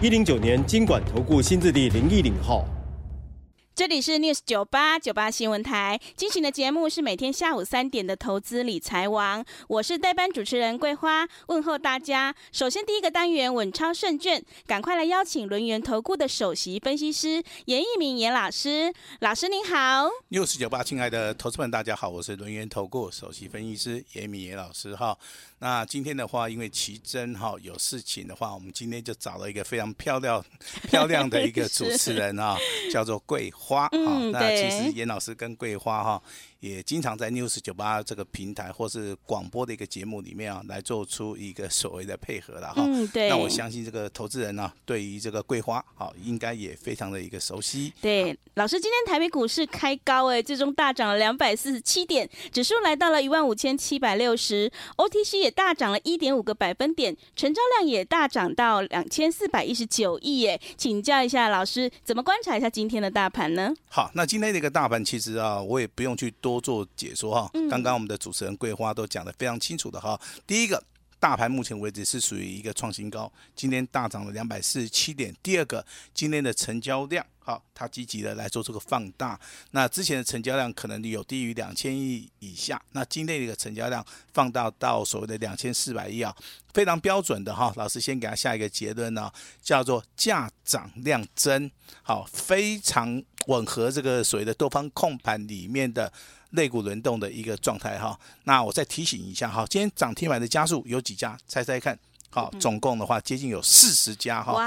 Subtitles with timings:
[0.00, 2.64] 一零九年金管投顾新字第零一零号。
[3.78, 12.34] 这里是 News 九八九八新闻台进行的节目是每天下午三点的投资理财王，我是代班主持人桂花，问候大家。
[12.50, 20.08] 首先第一个单元稳超胜券，赶快来邀请轮源投顾的首席分析师严一鸣严老师，老师您好。
[20.30, 25.16] News 九八，亲爱的投资们，大家好，我是轮源投顾首席分析师严一鸣严老师哈。
[25.60, 30.44] 那今天的话，因为奇珍哈有事情的话，我们今天就找了一个非常漂亮、
[30.90, 32.56] 漂亮的一个 主持人啊，
[32.92, 33.88] 叫做桂花哈。
[33.92, 36.22] 嗯、那其实严老师跟桂花哈。
[36.60, 42.82] 也经常在 News 九八这个平台或是广播的一个节目里面啊，来做出一个所谓的配合了哈。
[42.84, 43.28] 嗯，对。
[43.28, 47.92] 那我相信这个投资人呢、啊，对于这个桂花，好，应该也非常的一个熟悉。
[48.00, 60.60] 对，老师，今天台北股市开高哎，最终大涨了两百四十七点，指数来到了一万五千七百六十，OTC 也大涨了一点五个百分点，成交量也大涨到两千四百一十九亿耶。
[60.76, 63.72] 请教一下老师，怎么观察一下今天的大盘呢？
[63.88, 66.47] 好，那今天这个大盘其实啊，我也不用去多。
[66.48, 70.18] 多做解说哈，刚刚我们的主持人桂花都讲的非常清楚的哈。
[70.46, 70.82] 第一个，
[71.20, 75.34] 大盘目前为止是属于一个创新高，今天大涨了两百四十七点。
[75.42, 77.24] 第二个，今天的成交量。
[77.48, 79.40] 好，它积极的来做这个放大。
[79.70, 86.36] 那之前的成交量可能有低于两千亿以下，那今天的个成交量放大到所谓的两千四百亿啊，
[86.74, 87.72] 非常标准的哈。
[87.76, 89.32] 老师先给他下一个结论呢，
[89.62, 91.70] 叫做价涨量增，
[92.02, 96.12] 好，非常吻合这个所谓的多方控盘里面的
[96.50, 98.20] 类股轮动的一个状态哈。
[98.44, 101.38] 那我再提醒一下哈，今天涨停板的家数有几家？
[101.48, 101.98] 猜猜看。
[102.30, 104.52] 好，总共的话接近有四十家哈。
[104.52, 104.62] 哇！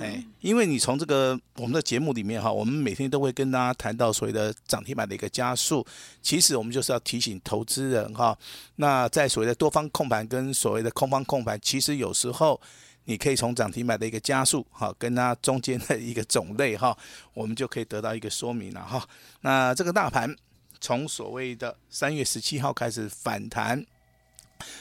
[0.00, 5.86] 哎，因为你从这个我们的节目里面哈，我们每天都会跟大家谈到所谓的涨停板的一个加速。
[6.20, 8.36] 其实我们就是要提醒投资人哈，
[8.76, 12.60] 那在所谓的多方控盘跟所谓的空方控盘，其实有时候
[13.04, 16.96] 你可以从涨停板的一个加速哈，跟它中间的一个种类哈，
[17.32, 19.06] 我们就可以得到一个说明了哈。
[19.40, 20.34] 那这个大盘
[20.80, 23.86] 从所谓的三月十七号开始反弹。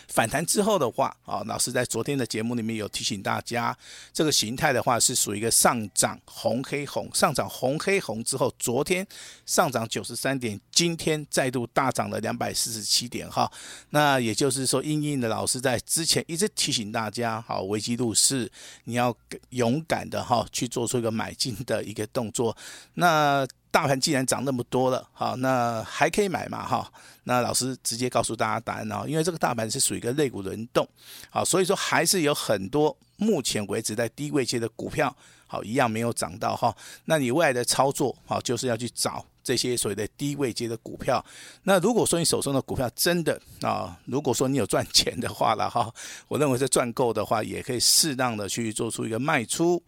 [0.08, 3.76] 反弹之后的话，啊，老师在昨天的节目里面有提醒大家，
[4.12, 9.06] 这个形态的话是属于一个上涨红黑红，上涨红黑红之后，昨天
[9.46, 13.52] 上涨九十三点，今天再度大涨了两百四十七点，哈，
[13.90, 18.52] 那也就是说，英英的老师在之前一直提醒大家，好，危机入市，
[18.84, 19.16] 你要
[19.50, 22.56] 勇敢的哈去做出一个买进的一个动作，
[22.94, 23.48] 那。
[23.74, 26.94] 大盘既然涨那么多了，好，那还可以买嘛，哈。
[27.24, 30.88] 那老师直接告诉大家答案哦，因为这个大盘是属于一个类股轮动，
[31.32, 35.14] 好，所以说还是有很多目前为止在低位阶的股票，
[35.48, 36.76] 好，一样没有涨到哈。
[37.06, 41.26] 那你未来的操作，好，就是要去找这些所谓的低位阶的股票。
[41.64, 45.92] 那如果说你手中的股票真的啊，如果说你有赚钱的话了哈，
[46.28, 49.82] 我认为是赚够的话，也可以适当的去做出一个卖出。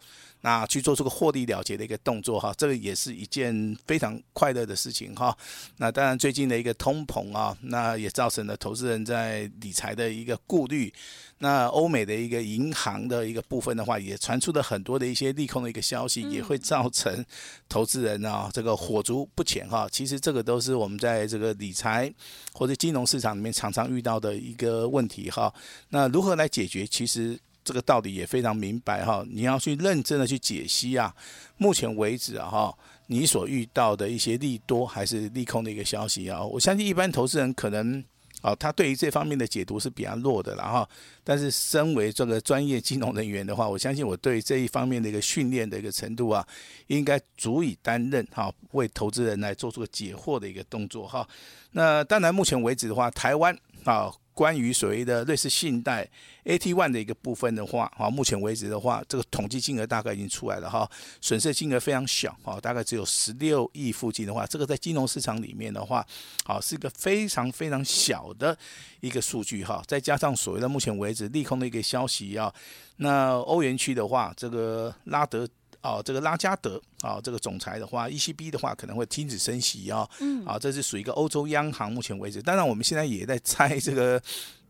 [0.46, 5.36] 那去做出个获利了结的一个动作哈，这个也是一件非常快乐的事情哈。
[5.78, 10.92] 那当然最近的一个通膨啊，那也造成了投资人在理财的一个顾虑。
[11.38, 17.24] 那欧美的一个银行的一个部分的话，也传出了很多的一些利空的一个消息，也会造成
[17.68, 19.88] 投资人啊这个火足不前哈。
[19.90, 22.08] 其实这个都是我们在这个理财
[22.52, 25.52] 或者金融市场里面常常遇到的一个问题哈。
[25.88, 26.86] 那如何来解决？
[26.86, 27.36] 其实。
[27.66, 31.12] 这个道理也非常明白哈，你要去认真的去解析啊。
[31.56, 32.78] 目前为止啊哈，
[33.08, 38.02] 你所遇到的一些利多还是利空的一个消息啊，我相信一般投资人可能
[38.40, 40.88] 啊，他对于这方面的解读是比较弱的了哈。
[41.24, 46.46] 但是身为这个专业金融人员的话，我相信我对这一方面的一个训练的一个程度啊，
[46.86, 51.28] 应该足以担任哈，为投资人来做出个解惑的一个动作哈。
[51.72, 54.12] 那当然，目前为止的话，台湾啊。
[54.36, 56.06] 关于所谓的瑞士信贷
[56.44, 60.86] AT1 的一个部分的话，哈，目前为止的话，这个统计金额大概已经出来了哈，
[61.22, 66.06] 损失金额非常小，哈，大概只有十六亿附近的话，这个在金融市场里面的话，
[66.44, 68.54] 好，是一个非常非常小的
[69.00, 72.52] 一个数据哈，再加上所谓的目前为止利空的一个消息啊，
[72.98, 75.48] 那欧元区的话，这个拉德。
[75.86, 82.42] 哦，这个拉加德啊，这个总裁的话，ECB 的话可能会停止升息啊，嗯，啊，这是属于一个欧洲央行目前为止。
[82.42, 84.20] 当然，我们现在也在猜这个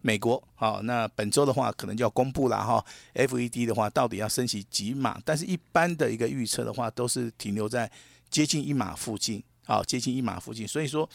[0.02, 2.84] 美国，啊，那本周的话可能就要公布了哈
[3.14, 5.18] ，FED 的话到底要升息几码？
[5.24, 7.90] 但是一般的一个预测的话，都是停留在
[8.28, 11.08] 接近一码附近，啊，接近一码附近，所以说。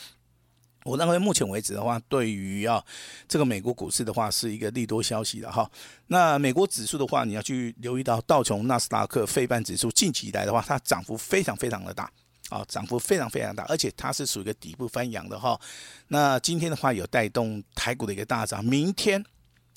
[0.83, 2.83] 我认为目前为止的话，对于啊
[3.27, 5.69] 这个美国股市的话，是一个利多消息的哈。
[6.07, 12.11] 那美国指数的话，你要去留意到道琼、纳斯达克、费半指数近期以来的话，它涨幅非常非常的大
[12.49, 15.59] 啊，涨幅非常非常大，而且它是属于一个底部翻扬的哈。
[16.07, 19.23] 那今天的话有带动台股的一个大涨，明天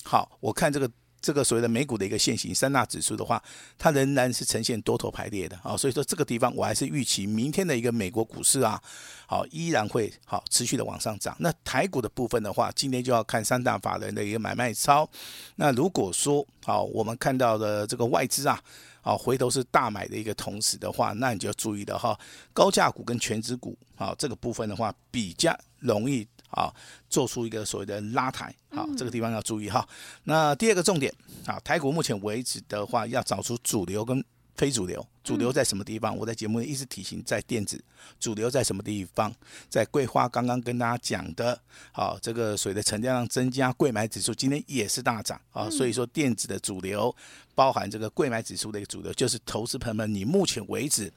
[0.03, 0.89] 好，我看这个。
[1.25, 3.41] 这个所谓的美股的一个线型三大指数的话，
[3.79, 8.79] 它仍然是呈现多头排列的啊，所以说这个地方我还是预期明天的一个美国股市啊，
[9.25, 11.35] 好依然会好持续的往上涨。
[11.39, 15.09] 那台股的部分的话，今天就要看三大法人的一个买卖超。
[15.55, 18.61] 那如果说好，我们看到的这个外资啊，
[19.01, 22.15] 好回头是大买的一个同时的话，那你就要注意的哈，
[22.53, 26.27] 高价股跟全值股啊这个部分的话比较容易。
[26.55, 26.73] 啊，
[27.09, 29.85] 做出一个所谓的拉抬，好，这个地方要注意哈。
[30.23, 31.13] 那第二个重点，
[31.45, 34.23] 啊，台股目前为止的话，要找出主流跟
[34.55, 35.05] 非主流。
[35.21, 36.15] 主流在什么地方？
[36.15, 37.83] 我在节目里一直提醒，在电子。
[38.19, 39.33] 主流在什么地方？
[39.67, 41.59] 在桂花刚刚跟大家讲的，
[41.91, 45.69] 好，这个所谓的成交量增加，贵买指数今天也是大涨啊。
[45.69, 47.13] 所以说，电子的主流
[47.53, 51.11] 包含这个贵买指数的一个主流，就是投资朋友们，你目前为止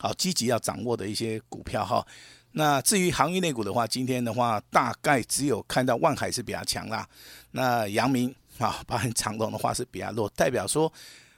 [0.00, 2.04] 好积极要掌握的一些股票哈。
[2.52, 7.08] 那至于航运类股的话，今天的话大概只有看到万海是比较强啦。
[7.52, 10.92] 那阳明啊，包含长荣的话是比较弱，代表说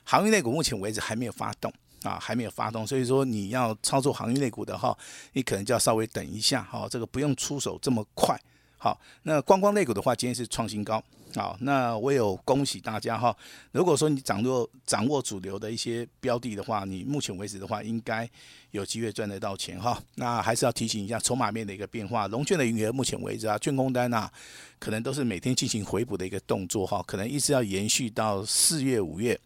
[0.04, 1.72] 航运类股目前为止还没有发动
[2.02, 2.86] 啊，还没有发动。
[2.86, 4.96] 所以说你要操作航运类股的话，
[5.32, 8.38] 你可能就要稍微等一下哈，这个不用出手这么快。
[8.76, 11.02] 好，那观光类股的话，今天是创新高。
[11.36, 13.36] 好，那我有恭喜大家哈。
[13.72, 18.28] 如果说你掌握掌握主流的一些标的的话，你目前为止的话，应该
[18.70, 20.00] 有机会赚得到钱哈。
[20.14, 24.30] 那还是要提醒一下筹码面的一个变化，龙券的余额目前为止啊，券空单啊，
[24.78, 29.36] 可能都是每天进行回补的一个动作哈，可能一直要延续到四月五月，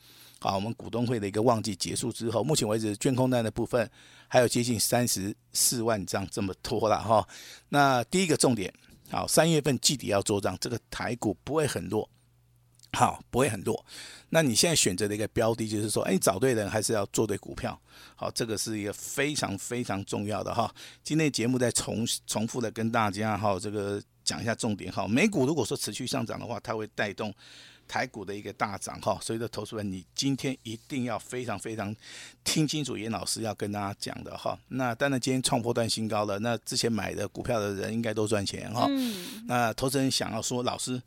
[0.41, 3.91] 好，我们股东会的一个旺季结束之后，目前为止券空单的部分
[4.29, 7.27] 还有接近三十四万张这么多了哈。
[7.71, 8.71] 那第一个重点。
[9.11, 12.09] 好，三月份季底要做账，这个台股不会很弱，
[12.93, 13.85] 好，不会很弱。
[14.29, 17.81] 那你现在选择的一个标的，就是说，哎，找对人还是要做对股票？
[18.17, 20.73] 好，这个是一个非常非常重要的哈。
[21.03, 25.09] 今天节目再重重复的跟大家哈，这个讲一下重点哈。
[25.09, 27.35] 美股如果说持续上涨的话，它会带动。
[27.89, 31.95] 台股的一个大涨哈，所以的投资人，你今天一定要非常非常
[32.45, 34.57] 听清楚严老师要跟大家讲的哈。
[34.69, 38.87] 那当然今天创破段新高了，那之前买的股票的人应该都赚钱哈。
[39.47, 41.03] 那投资人想要说，老师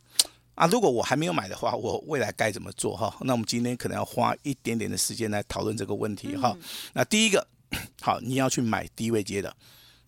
[0.56, 3.16] 啊，如果我还没有买的话，我未来该怎么做哈？
[3.22, 6.58] 那我们今天可能要花一点点的时间来讨论这个问题哈。
[6.94, 7.48] 那第一个，
[8.02, 9.56] 好，你要去买低位接的，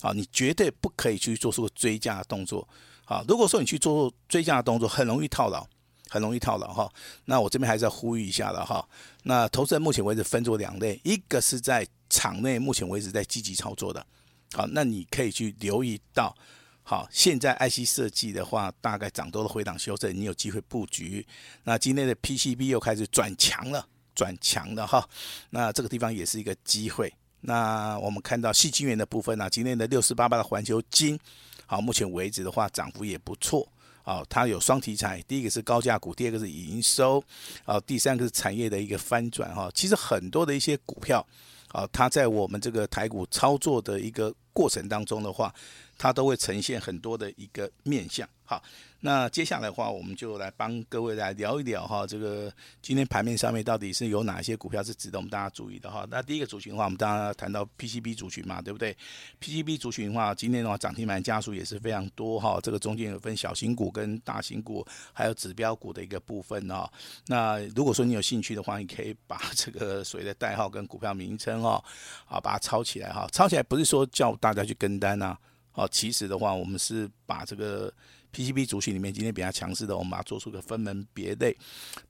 [0.02, 2.68] 好，你绝对不可以去做出追加的动作。
[3.06, 5.66] 好，如果说你去做追加的动作，很容易套牢。
[6.14, 6.88] 很容易套牢哈，
[7.26, 8.88] 那我这边还是要呼吁一下了哈。
[9.24, 14.06] 那投资人目前为止分作两类，一个是在场内目前为止在积极操作的，
[14.52, 16.36] 好，那你可以去留意到，
[16.84, 21.26] 好，现在 IC 设计的话，大概涨多的回档修正，你有机会布局。
[21.64, 23.84] 那今天的 PCB 又开始转强了，
[24.14, 25.10] 转强了哈，
[25.50, 27.12] 那这个地方也是一个机会。
[27.42, 31.20] 那我们看到矽晶圆的部分呢、啊，今天的六四八八的环球金，
[31.66, 33.68] 好，目前为止的话涨幅也不错。
[34.04, 37.24] 哦，它有双题材，第一个是高价股，第二个是营收，
[37.66, 39.70] 啊，第三个是产业的一个翻转哈。
[39.74, 41.26] 其实很多的一些股票，
[41.70, 45.54] 啊，它在我们这个台股操作的一个过程当中的话，
[45.98, 48.64] 它都会呈现很多的一个面相，好。
[49.06, 52.50] 那接下来的话，我们就来帮各位来聊一聊哈，这个
[52.82, 56.08] 今天盘面上面到底是有哪些股票是值得我们大家注意的哈。
[56.10, 58.96] 那第一个族群的话，我们当然谈到 PCB 族群嘛，对不对
[59.42, 62.58] ？PCB 族群的话，今天的话涨停板家数也是非常多哈。
[62.64, 66.90] 这个中间有分小型股跟大型股，还有指标股的一个部分哈。
[67.28, 71.84] 那如果说你有兴趣的话，你可以把 这个所谓的代号跟股票名称哦，
[72.26, 73.28] 啊，把它抄起来哈。
[73.34, 75.38] 抄起来不是说叫大家去跟单呐，
[75.74, 77.94] 哦，其实的话，我们是把这个。
[78.34, 81.56] PCB 族群里面，今天比较强势的，我们把它做出个分门别类。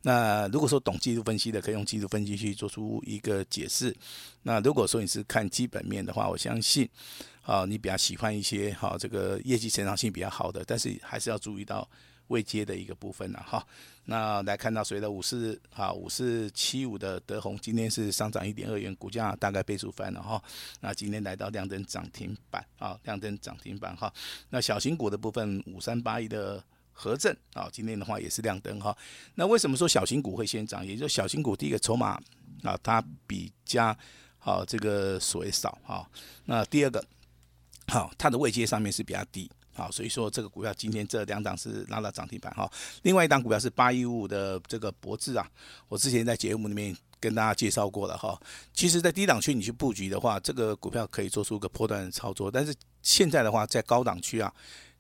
[0.01, 3.95] 那如果说懂技术分析的，可以用技术分析去做出一个解释。
[4.41, 6.89] 那如果说你是看基本面的话，我相信，
[7.41, 11.87] 啊，你比较喜欢一些哈，这个业绩成长性比较好的，但是还是要注意到。
[12.27, 13.65] 未接的一个部分了哈，
[14.05, 20.41] 那来看到随着五四啊五四七五的德宏今天是上涨一点二元，股价大概倍数翻了哈，
[20.79, 24.11] 那今天来到亮灯涨停板啊，亮灯涨停板哈，
[24.49, 28.95] 那小型股的部分五三八一的和正啊，今天的话也是亮灯哈，
[29.35, 30.85] 那为什么说小型股会先涨？
[30.85, 32.19] 也就小型股第一个筹码
[32.63, 33.95] 啊，它比较
[34.37, 36.09] 好，这个所谓少哈。
[36.45, 37.03] 那第二个，
[37.87, 42.69] 好，它的位阶上面是比较低，好，所以说这个股票今天这两档是拉到涨停板哈。
[43.01, 45.49] 另外一档股票是八一五五的这个博智啊，
[45.87, 48.39] 我之前在节目里面跟大家介绍过了哈。
[48.73, 54.53] 其实，在低档区你去布局的话，这个股票可以做出个波段的操作，但是现在的话，在高档区啊。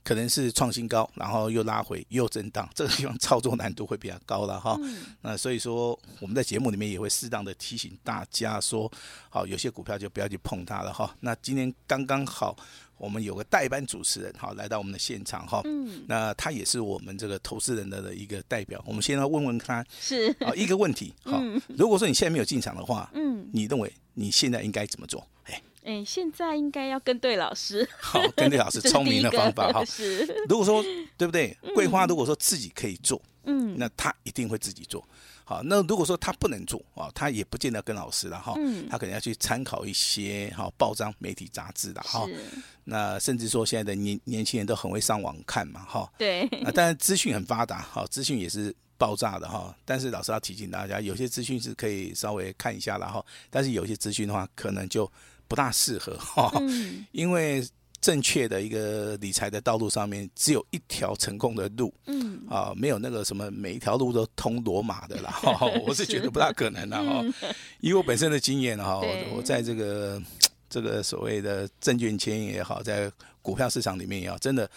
[0.05, 4.77] 可能是创新高，然后又拉回，又震荡，这个地方操作难度会比较高了哈。
[4.81, 8.91] 嗯、那所以说，我们在节目里面也会适当的提醒大家说，
[9.29, 11.15] 好，有些股票就不要去碰它了哈。
[11.21, 12.53] 那今天刚刚好，
[13.03, 15.61] 我们有个代班主持人好来到我们的现场哈。
[15.65, 16.03] 嗯。
[16.07, 18.81] 那他也是我们这个投资人的的一个代表。
[18.87, 21.37] 我们先要问问他，是啊，一个问题哈。
[21.41, 25.27] 嗯、如果说你现在没有进场的话，嗯，你认为你现在应该怎么做？
[25.43, 25.61] 哎。
[25.83, 29.83] 哎，现在应该要跟对老师，好，跟对老师， 聪明的方法哈。
[29.83, 30.81] 是，如果说
[31.17, 31.57] 对不对？
[31.75, 35.05] 桂花如果说自己可以做，嗯，那他一定会自己做。
[35.53, 38.53] 好，那如果说他不能做啊，他也不见得跟老师了哈。
[38.57, 42.27] 嗯，他可能要去参考一些哈报章、媒体、杂志的哈。
[42.83, 46.11] 那甚至说现在的年年轻人都很会上网看嘛哈。
[46.17, 46.41] 对。
[46.63, 49.75] 啊，当然资讯很发达，好，资讯也是爆炸的哈。
[49.85, 53.23] 但是老师要提醒大家，有些资讯是可以稍微看一下了哈。
[53.49, 55.09] 但是有些资讯的话，可能就
[55.47, 56.51] 不大适合哈，
[57.11, 57.65] 因为
[58.03, 67.23] 正确的一个理财的道路上面只有一条成功的路，嗯啊，没有那个什么每一条路都通罗马的啦， 哈，我是觉得不大可能的哈。
[67.79, 68.99] 以我本身的经验哈，
[69.33, 70.21] 我在这个
[70.69, 73.09] 这个所谓的证券圈也好，在
[73.41, 74.69] 股票市场里面也好，真的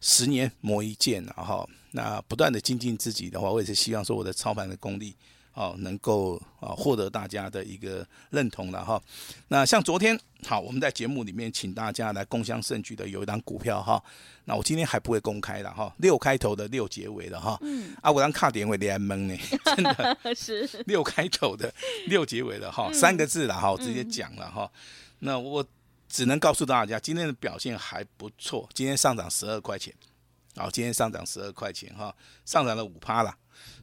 [0.00, 1.64] 十年磨一剑了哈。
[1.92, 5.14] 那不断的精进自己的话，我也是希望说我的操盘的功力。
[5.54, 9.00] 哦，能够啊获得大家的一个认同了哈。
[9.48, 14.02] 那像昨天好，我们在节目里面请大家来共襄盛举的有一档股票哈。
[14.44, 17.56] 那我今天还不会公开了哈，六开头的六结尾的哈。
[17.62, 17.94] 嗯。
[18.02, 19.38] 啊，我让卡点会连懵呢，
[19.76, 21.72] 真的 是六开头的
[22.08, 24.70] 六结尾的哈，三个字了哈，我直接讲了哈。
[25.20, 25.64] 那我
[26.08, 29.94] 只能告诉大家，今天的表现还不错，今天上涨十二块钱。
[30.56, 33.34] 好，今天上涨十二块钱哈，上涨了五趴了。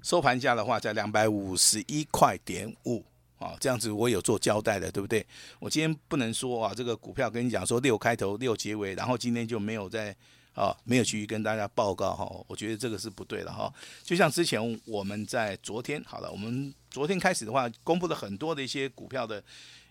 [0.01, 3.03] 收盘价的话在两百五十一块点五
[3.37, 5.25] 啊，这样子我有做交代的，对不对？
[5.59, 10.15] 我今天不能说啊，这个股票跟你讲说六开头六结尾，然后今天就没有在
[10.53, 13.73] 啊，没有去跟大家报告哈，我觉得这个是不对的哈。
[14.03, 19.43] 就像之前我们在昨天好了，我们昨天开始的话，公布了很多的一些股票的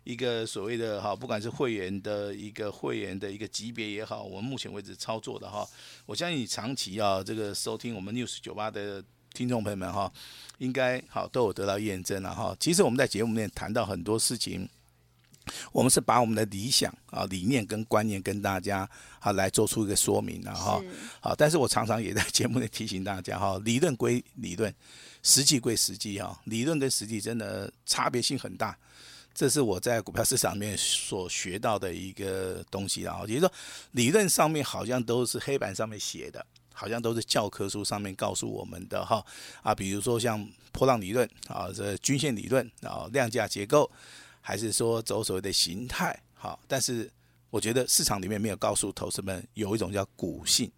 [0.05, 5.67] 一个所谓的哈，不管是会员的一个会员的一个级别也好，我们目前为止操作的哈，
[6.07, 9.03] 我相信你长期啊这个收听我们 News 九八的。
[9.33, 10.13] 听众朋友们哈，
[10.59, 12.55] 应该好都有得到验证了哈。
[12.59, 14.69] 其实我们在节目里面谈到很多事情，
[15.73, 18.89] 我们是把我们的理想啊、理念跟观念跟大家
[19.21, 20.83] 啊来做出一个说明了哈。
[21.21, 24.73] 好，但是我常常也在节目里提醒大家哈，理论归理论，
[25.23, 26.39] 实际归实际哈。
[26.45, 28.77] 理论跟实际真的差别性很大，
[29.33, 33.21] 这是我在股票市场里面所学到的一个东西啊。
[33.23, 33.53] 也就是说，
[33.93, 36.45] 理论上面好像都是黑板上面写的。
[36.81, 39.23] 好像都是教科书上面告诉我们的哈
[39.63, 43.91] 啊，比如说像波浪理论啊，这均线理论啊，量价结构，
[44.41, 47.11] 还是说走所谓的形态好，但是
[47.51, 50.73] 我觉得市场里面没有告诉投资们有一种叫股性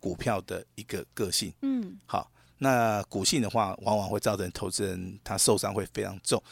[0.00, 6.42] 股票的一个个性，嗯，好，那股性的话，往往会造成投资人他受伤会非常重。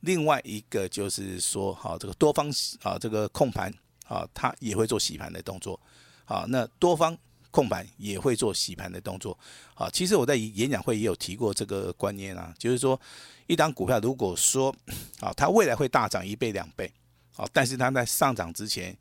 [0.00, 2.50] 另外一个就是说，好，这个多方
[2.82, 3.72] 啊，这个控盘
[4.06, 5.80] 啊，他也会做洗盘的动作，
[6.26, 7.16] 好，那多方。
[7.52, 9.38] 控盘也会做洗盘的动作，
[9.74, 13.00] 啊，其实我在演讲会也有提过这个观念啊，就是说，
[13.46, 14.74] 一档股票如果说，
[15.20, 16.92] 啊，它未来会大涨一倍两倍，
[17.36, 18.96] 啊，但是它在上涨之前，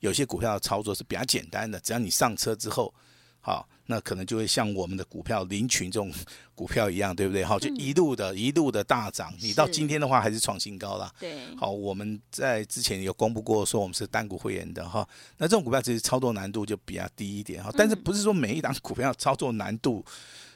[0.00, 2.94] 有些股票的操作是比较简单的，只要你上车之后。
[3.48, 6.12] 好，那可能就会像我们的股票林群这种
[6.54, 7.42] 股票一样，对不对？
[7.42, 11.10] 好，就一路的、一路的大涨，你到今天的话还是创新高了。
[11.18, 15.08] 对，好，我们在之前有公布过，说我们是单股会员的哈。
[15.38, 20.04] 那这种股票其实操作难度就比较低一点哈，但是不是说每一档股票操作难度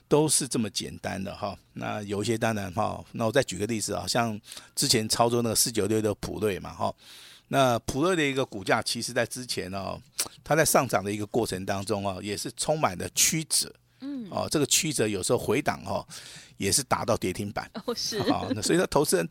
[0.07, 1.57] 都是这么简单的哈？
[1.73, 4.39] 那有一些当然哈，那我再举个例子啊，像
[4.75, 6.95] 之前操作那个四九六的普瑞嘛哈。
[7.53, 10.01] 那普瑞的一个股价，其实在之前哦，
[10.43, 16.03] 它在上涨的一个过程当中啊，也是充满了曲折，嗯，哦，这个曲折有时候回档哦，
[16.57, 19.29] 也是达到跌停板，哦是，哦，那所以说投资人，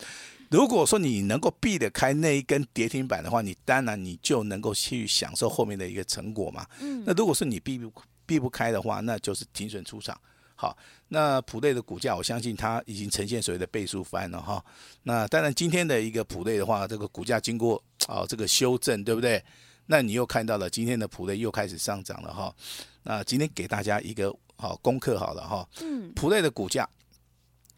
[0.52, 7.92] 如果说你能够避得开那一根跌停板的话，你当然你就能够去享受后面的一个成果嘛，嗯，那如果说你避不
[8.28, 10.16] 避不开的话，那就是停损出场。
[10.62, 10.78] 好，
[11.08, 14.64] 那普瑞的股价，我相信它已经呈现所谓的倍数翻了哈。
[15.02, 19.44] 那当然，今天的一个普瑞的话，这个股价经过啊这个修正，对不对？
[19.88, 22.56] 那你又看到了今天的普瑞又开始上涨了哈。
[23.02, 25.68] 那今天给大家一个好功课好了哈。
[25.82, 26.14] 嗯。
[26.14, 26.88] 普瑞的股价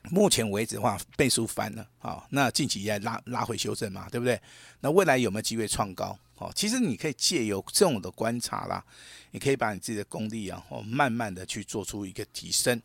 [0.10, 4.38] 目前为止的话，倍数翻了，好，那近期也拉拉回修正嘛，对不对？
[4.82, 6.20] 那未来有没有机会创高？
[6.44, 8.84] 哦，其实你可以借由这种的观察啦，
[9.32, 12.82] 你可以把你自己的功力啊，哦，慢慢的去做出一个提升。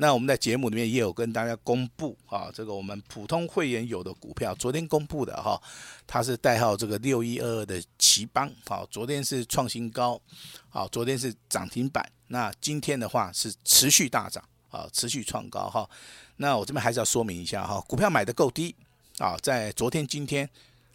[0.00, 5.60] 那我们在节目里面也有跟大家公布啊，这个我们普通会员有的股票，昨天公布的哈，
[6.06, 10.20] 它是代号这个六一二二的奇邦，好，昨天是创新高，
[10.68, 15.88] 好，昨天是涨停板，那今天的话是持续大涨，啊，持续创高哈。
[16.36, 18.72] 那我这边还是要说明一下哈，股票买得够低
[19.18, 20.48] 啊，在昨天、今天，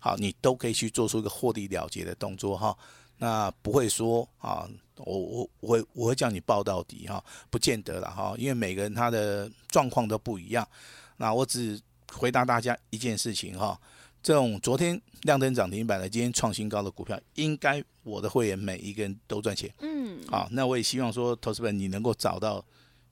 [0.04, 2.78] 好，你都可以去做出一个获利了结的动作哈。
[3.20, 4.68] 那不会说啊，
[4.98, 10.68] 我我我会我会叫你报到底哈，不见得了哈，因为每个人他的状况都不一样。
[11.16, 11.80] 那我只
[12.12, 13.80] 回答大家一件事情哈，
[14.22, 19.74] 这种昨天亮灯涨停板的，今天创新高的股票，应该我的会员每一个人都赚钱。
[19.80, 22.62] 嗯，好，那我也希望说，投资本你能够找到。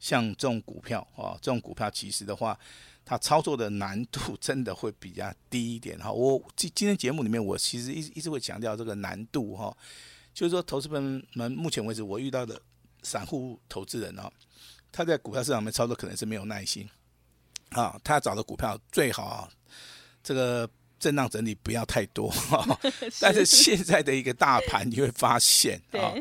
[0.01, 2.57] 像这种股票啊，这种股票其实的话，
[3.03, 6.11] 它操作的难度 真的会比较低一点哈。
[6.11, 9.75] 我今今天节目里面，我其实一直一直会强调这个难度哈，
[10.33, 12.61] 就是说，投资们们目前为止我遇到的
[13.03, 14.31] 散户投资人哦，
[14.91, 16.87] 他在股票市场里面操作可能是没有耐心
[17.69, 19.49] 啊，他找的股票最好啊，
[20.23, 20.69] 这个。
[21.01, 22.31] 震荡整理不要太多，
[23.19, 26.13] 但是现在的一个大盘你会发现啊，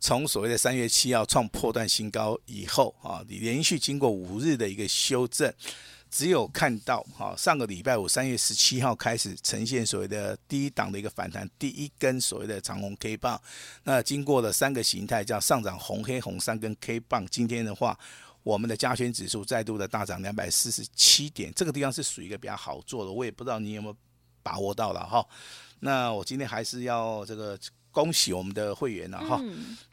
[0.00, 5.52] 从所谓的三月七号创破断新高以后啊，你连续经过五日的一个修正，
[6.12, 13.42] 只有看到哈上个礼拜五三月十七号开始呈现所谓的第一档的一个反弹，第一根所谓的长红 K 棒，
[13.82, 17.98] 那经过了三个形态叫上涨红黑红三根 K 棒，今天的话。
[18.44, 23.96] 我们的加权指数再度的大涨两百四十七点，这个地方是属于一个比较好做的，我也不知道你有没有。
[24.44, 25.24] 把握到了哈，
[25.78, 27.56] 那我今天还是要这个
[27.92, 29.40] 恭喜我们的会员了哈。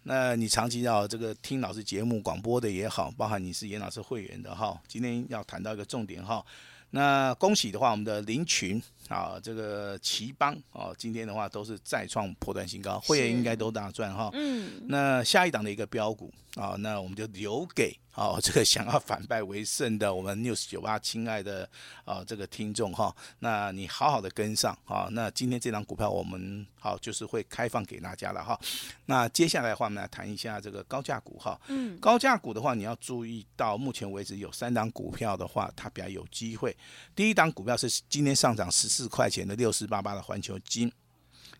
[0.03, 6.43] 那你长期要这个听老师节目广播的也好，包含你是严老师会员的哈，今天要谈到一个重点哈。
[6.91, 14.31] 那恭喜的话，我们的林群啊，这个齐邦啊，今天的话都是再创破断新高，会员应该都大赚哈。
[14.33, 14.71] 嗯。
[14.87, 17.97] 那下一档的一个标股啊，那我们就留给。
[18.15, 21.69] 哦，这个想要反败为胜的我们 News 九八亲爱的
[22.03, 25.07] 啊这个听众哈，那你好好的跟上啊。
[25.11, 28.59] 那今天这档股票我们好就是会开放给大家了哈。
[29.05, 31.57] 那接下来的话，我们来谈一下这个高价股哈。
[31.67, 36.75] 嗯，高价股的话，你要注意到目前为止有三档股票的话，它比较有机会。
[37.15, 40.91] 第一档股票是今天上涨十四块钱的六四八八的环球金。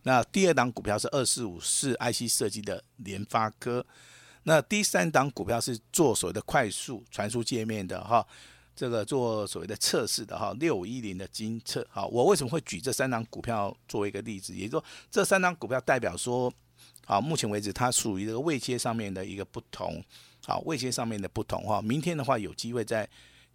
[0.03, 3.85] 那第二档股票是二四五四 IC 设计的联发科。
[4.43, 8.25] 那第三档股票是做所谓的快速传输界面的哈，
[8.75, 11.85] 这个做所谓的测试的哈，六五一零的金测。
[11.89, 14.55] 好，我为什么会举这三档股票作为一个例子？
[14.55, 16.51] 也就是说，这三档股票代表说，
[17.05, 20.03] 好，目前为止它属于这个位阶上面的一个不同，
[20.45, 21.81] 好，位阶上面的不同哈。
[21.81, 23.07] 明天的话有机会在。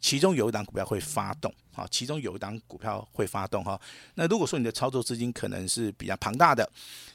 [0.05, 3.81] 其中有一档股票会发动，好，其中有一档股票会发动哈。
[4.17, 6.71] 那如果说你的操作资金可能是比较庞大的，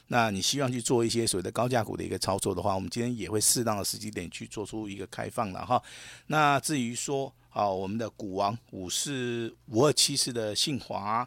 [0.08, 5.80] 那你希望去做一些所谓的高价股的一个操作的话，我们今天也会适当的时机点去做出一个开放了哈。
[6.26, 11.24] 那至于说，好，我们的股王五四五二七四的信华，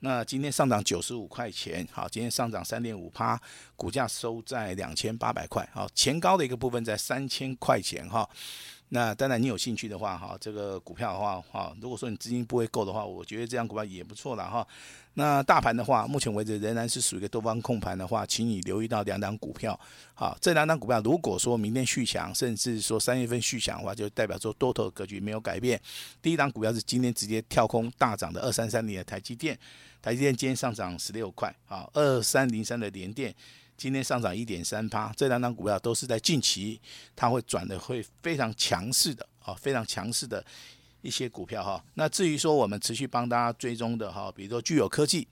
[0.00, 3.38] 那今天上涨九十五块钱，好，今天上涨三点五趴，
[3.76, 8.26] 股价收在两千八百块，好，前高的一个部分在三千块钱哈。
[8.94, 14.66] 那当然，你有兴趣的话，哈，这个股票的话，哈，如果说你资金不会够的话，我觉得这样股票也不错了，哈。
[15.14, 19.78] 那大盘的话，目前为止仍然是属于一个多方控盘的话，请你留意到两档股票，
[20.12, 25.80] 好，这两档股票如果说明天续强，甚至说三月份续强的话，就代表说多头格局没有改变。
[26.20, 29.58] 第一档股票是今天直接跳空大涨的二三三零的台积电，
[30.02, 33.34] 台积电今天上涨十六块，好，二三零三的联电。
[33.82, 36.80] 今天上涨一点三趴，这两档股票都是在近期，
[37.16, 40.44] 它会转的会非常强势的啊，非常强势的
[41.00, 41.84] 一些股票哈。
[41.94, 45.26] 那至于说我们持续帮大家追踪的哈，比如说聚友科技，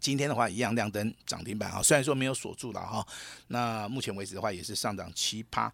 [0.00, 3.06] 今天的话一样亮灯涨停板啊，虽然说没有锁住了哈，
[3.48, 5.70] 那目前为止的话也是上涨七趴。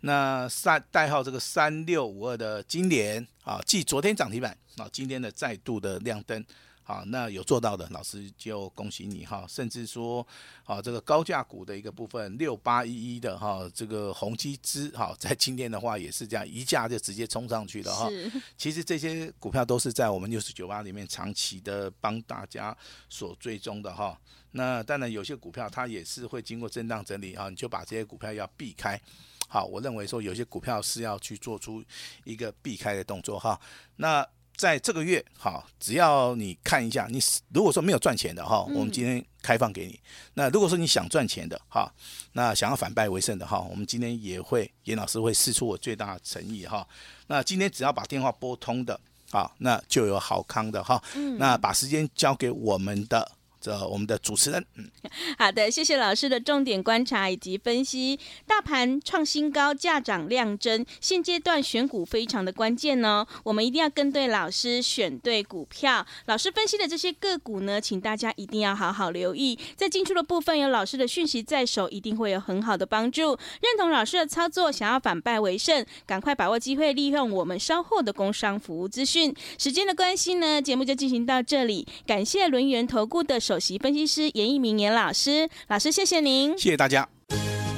[0.00, 6.42] 那三代号这个三六五二的金联啊，继昨天涨停板啊，今天的再度的亮灯。
[6.88, 10.24] 好，那有做到的老师就恭喜你哈，甚至说，
[10.62, 18.08] 啊，这个高价股的一个部分六八一一的哈，这个宏基资哈，在今天的话也是这样一价就直接冲上去了哈。
[18.56, 22.76] 其实这些股票都是在我们六十九八里面长期的帮大家
[23.08, 24.16] 所追踪的哈。
[24.52, 29.00] 那当然有些股票它也是会经过震荡整理啊，你就把这些股票要避开。
[29.48, 31.82] 好，我认为说有些股票是要去做出
[32.22, 33.60] 一个避开的动作哈。
[33.96, 34.24] 那
[34.56, 37.20] 在这个月，好，只要你看一下，你
[37.52, 40.00] 如果说没有赚钱的哈，我们今天开放给你。
[40.34, 41.92] 那如果说你想赚钱的哈，
[42.32, 46.86] 那想要反败为胜的哈，我们今天也会严老师会试出我最大的诚意哈。
[47.26, 48.98] 那今天只要把电话拨通的，
[49.30, 51.02] 好，那就有好康的哈。
[51.38, 53.30] 那把时间交给我们的。
[53.66, 54.88] 这我们的主持人，嗯，
[55.36, 58.16] 好的，谢谢老师的重点观察以及分析。
[58.46, 63.26] 大盘创新高，价涨量增，现阶段选股非常的关键哦。
[63.42, 66.06] 我们一定要跟对老师，选对股票。
[66.26, 69.58] 老师分析的这些个股呢，请大家一定要好好留意。
[69.74, 73.36] 在进出的部分，有老师的讯息在手，一定会有很好的帮助。
[73.60, 79.34] 认同老师的操作，想要反败为胜，赶快把握机会，利用我们稍后的工商服务资讯。
[79.58, 81.84] 时间的关系呢，节目就进行到这里。
[82.06, 83.55] 感谢轮圆投顾的手。
[83.56, 87.08] 首席分析师严一鸣严老师，老师谢谢您，谢谢大家。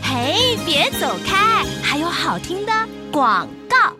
[0.02, 2.72] 嘿，别走开，还有好听的
[3.12, 3.97] 广告。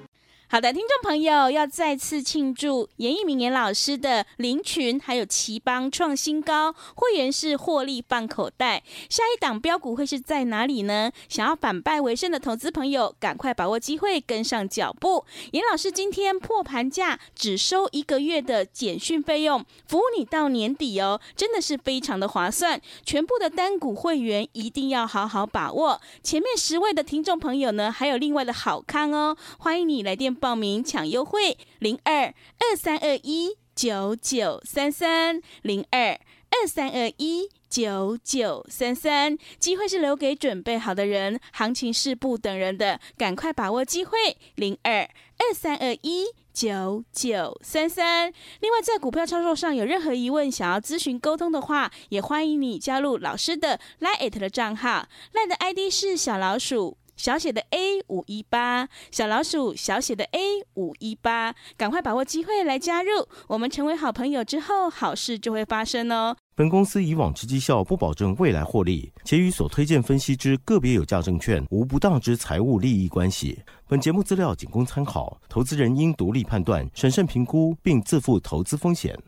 [0.51, 8.83] 好的，听众朋友要再次庆祝严一鸣严老师的林群还有奇邦创新高，会员是获利放口袋。
[9.11, 11.13] 下一档标股会是在哪里呢？
[11.29, 15.23] 想要反败为胜的投资朋友，赶快把握机会，跟上脚步。
[15.51, 22.81] 严老师今天破盘价只收一个月的简讯费用，服务你到年底哦，真的是非常的划算。
[23.05, 26.01] 全部的单股会员一定要好好把握。
[26.23, 30.38] 前面十位的听众朋友呢，还有另外的好康哦，欢迎你来电。
[30.39, 32.27] 报名抢优惠，零二
[32.59, 36.19] 二三二一九九三三零二
[36.51, 48.33] 二三二一九九三三，机会是留给准备好的人，行情是不等人的，赶快把握机会，零二二三二一九九三三。
[48.61, 56.97] 另外，在股票操作上有任何疑问，想要咨询沟通的话，也欢迎你加入老师的 Line@ 的账号，Line 的 ID 是小老鼠。
[57.19, 60.39] 小写的 A 五一八，小老鼠小写的 A
[60.75, 66.37] 五一八，赶快把握机会来加入，我们成为好朋友之后，好事就会发生哦。
[66.55, 73.59] 本公司以往之绩效不保证未来获利，且与所推荐分析之个别有价证券无不当之财务利益关系。
[73.89, 79.19] 本节目资料仅供参考，投资人应独立判断、审慎评估，并自负投资风险。